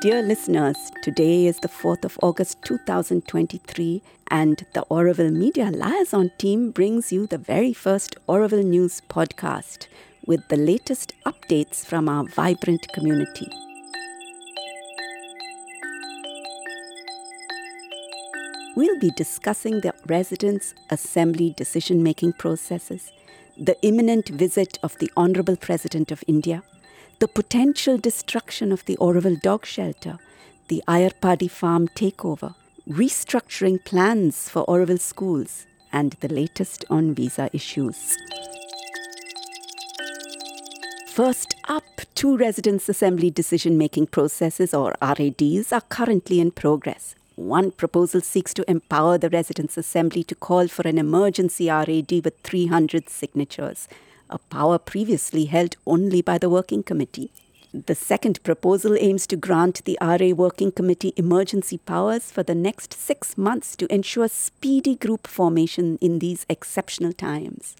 [0.00, 4.00] Dear listeners, today is the 4th of August 2023,
[4.30, 9.88] and the Auroville Media Liaison team brings you the very first Auroville News podcast
[10.24, 13.46] with the latest updates from our vibrant community.
[18.76, 23.12] We'll be discussing the residents' assembly decision making processes,
[23.58, 26.62] the imminent visit of the Honorable President of India,
[27.20, 30.18] the potential destruction of the Auroville dog shelter,
[30.68, 32.54] the Ayarpadi farm takeover,
[32.88, 38.16] restructuring plans for Auroville schools, and the latest on visa issues.
[41.08, 41.84] First up,
[42.14, 47.14] two residents' assembly decision making processes, or RADs, are currently in progress.
[47.36, 52.38] One proposal seeks to empower the Residents' Assembly to call for an emergency RAD with
[52.44, 53.88] 300 signatures,
[54.30, 57.30] a power previously held only by the Working Committee.
[57.72, 62.92] The second proposal aims to grant the RA Working Committee emergency powers for the next
[62.92, 67.76] six months to ensure speedy group formation in these exceptional times.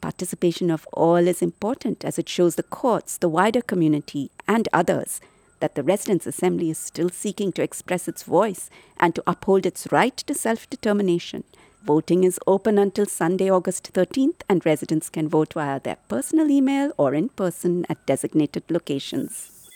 [0.00, 5.20] Participation of all is important as it shows the courts, the wider community, and others
[5.60, 9.90] that the Residents' Assembly is still seeking to express its voice and to uphold its
[9.90, 11.44] right to self determination.
[11.88, 16.92] Voting is open until Sunday, August 13th, and residents can vote via their personal email
[16.98, 19.70] or in person at designated locations.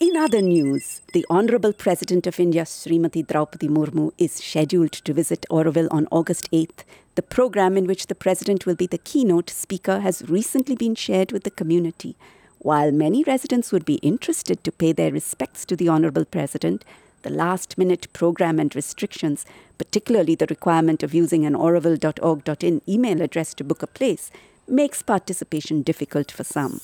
[0.00, 5.46] In other news, the Honorable President of India, Srimati Draupadi Murmu, is scheduled to visit
[5.52, 6.82] Auroville on August 8th.
[7.14, 11.30] The program in which the President will be the keynote speaker has recently been shared
[11.30, 12.16] with the community.
[12.58, 16.84] While many residents would be interested to pay their respects to the Honorable President,
[17.26, 19.44] the last minute program and restrictions,
[19.78, 24.30] particularly the requirement of using an auroville.org.in email address to book a place,
[24.68, 26.80] makes participation difficult for some.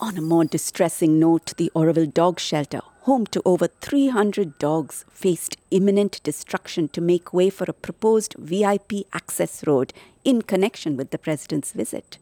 [0.00, 5.56] On a more distressing note, the Auroville Dog Shelter, home to over 300 dogs, faced
[5.70, 9.92] imminent destruction to make way for a proposed VIP access road
[10.24, 12.18] in connection with the President's visit.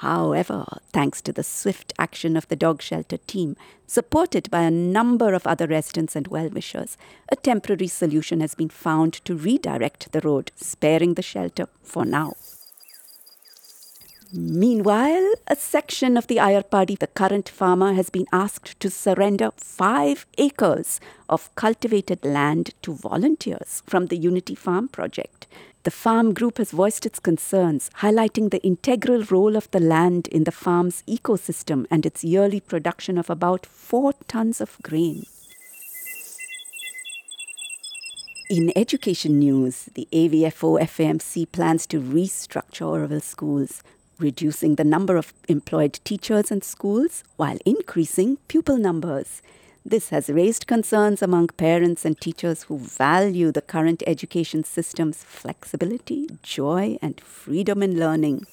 [0.00, 3.54] However, thanks to the swift action of the dog shelter team,
[3.86, 6.96] supported by a number of other residents and well wishers,
[7.30, 12.32] a temporary solution has been found to redirect the road, sparing the shelter for now.
[14.32, 20.24] Meanwhile, a section of the Ayarpadi, the current farmer, has been asked to surrender five
[20.38, 25.48] acres of cultivated land to volunteers from the Unity Farm project.
[25.82, 30.44] The farm group has voiced its concerns, highlighting the integral role of the land in
[30.44, 35.24] the farm's ecosystem and its yearly production of about 4 tons of grain.
[38.48, 43.82] In education news, the AVFO FAMC plans to restructure Auroville schools,
[44.20, 49.42] reducing the number of employed teachers and schools while increasing pupil numbers.
[49.84, 56.28] This has raised concerns among parents and teachers who value the current education system's flexibility,
[56.42, 58.46] joy, and freedom in learning.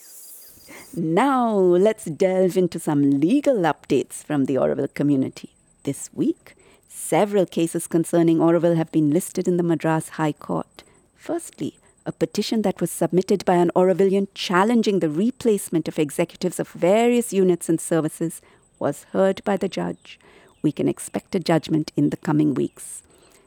[0.96, 5.50] Now, let's delve into some legal updates from the Auroville community.
[5.84, 6.56] This week,
[6.88, 10.84] several cases concerning Auroville have been listed in the Madras High Court.
[11.16, 11.78] Firstly,
[12.08, 17.34] a petition that was submitted by an Aurovilian challenging the replacement of executives of various
[17.34, 18.42] units and services
[18.80, 20.18] was heard by the judge
[20.62, 23.04] we can expect a judgment in the coming weeks.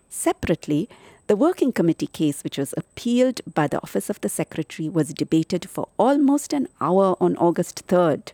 [0.08, 0.88] Separately,
[1.26, 5.68] the Working Committee case, which was appealed by the Office of the Secretary, was debated
[5.68, 8.32] for almost an hour on August 3rd.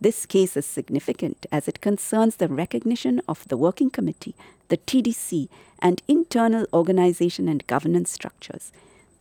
[0.00, 4.34] This case is significant as it concerns the recognition of the Working Committee,
[4.68, 5.48] the TDC,
[5.80, 8.72] and internal organization and governance structures.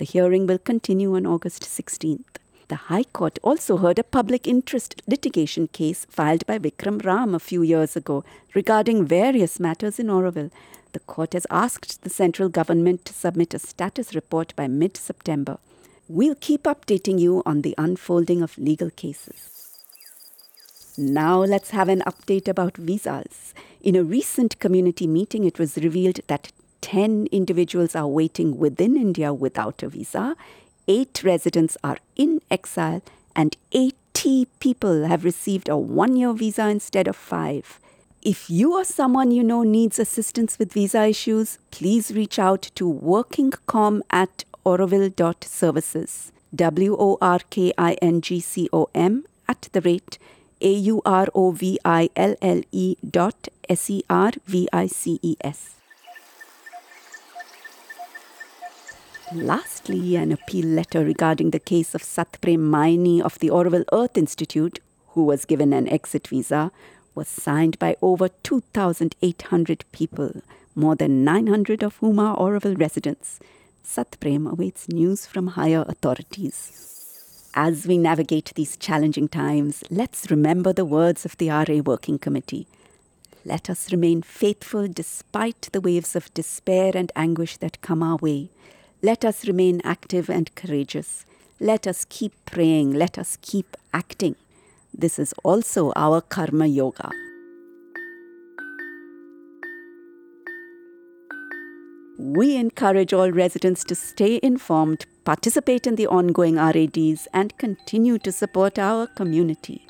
[0.04, 2.36] The hearing will continue on August 16th.
[2.68, 7.40] The High Court also heard a public interest litigation case filed by Vikram Ram a
[7.40, 10.52] few years ago regarding various matters in Auroville.
[10.92, 15.58] The court has asked the central government to submit a status report by mid September.
[16.10, 19.70] We'll keep updating you on the unfolding of legal cases.
[20.98, 23.54] Now let's have an update about visas.
[23.82, 26.52] In a recent community meeting, it was revealed that
[26.84, 30.36] 10 individuals are waiting within India without a visa
[30.88, 33.02] eight residents are in exile,
[33.36, 37.80] and 80 people have received a one year visa instead of five.
[38.22, 42.92] If you or someone you know needs assistance with visa issues, please reach out to
[42.92, 46.32] workingcom at auroville.services.
[46.56, 50.18] W O R K I N G C O M at the rate
[50.62, 54.88] A U R O V I L L E dot S E R V I
[54.88, 55.83] C E S.
[59.32, 64.80] Lastly, an appeal letter regarding the case of Satprem Maini of the Auroville Earth Institute,
[65.10, 66.72] who was given an exit visa,
[67.16, 70.42] was signed by over 2,800 people,
[70.76, 73.40] more than 900 of whom are Auroville residents.
[73.84, 77.50] Satprem awaits news from higher authorities.
[77.56, 82.68] As we navigate these challenging times, let's remember the words of the RA Working Committee.
[83.46, 88.50] Let us remain faithful despite the waves of despair and anguish that come our way.
[89.06, 91.26] Let us remain active and courageous.
[91.60, 92.94] Let us keep praying.
[92.94, 94.38] Let us keep acting.
[94.94, 97.12] This is also our karma yoga.
[102.18, 108.32] We encourage all residents to stay informed, participate in the ongoing RADs, and continue to
[108.32, 109.86] support our community.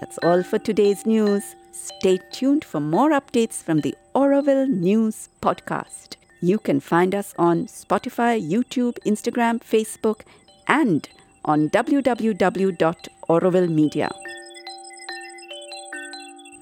[0.00, 1.56] That's all for today's news.
[1.72, 6.16] Stay tuned for more updates from the Auroville News Podcast.
[6.40, 10.20] You can find us on Spotify, YouTube, Instagram, Facebook,
[10.68, 11.06] and
[11.44, 14.10] on www.aurovillemedia.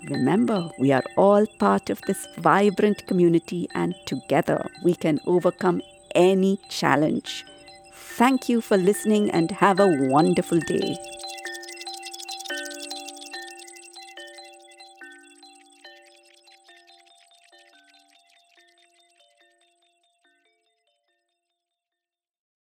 [0.09, 5.83] Remember, we are all part of this vibrant community, and together we can overcome
[6.15, 7.45] any challenge.
[7.93, 10.97] Thank you for listening and have a wonderful day.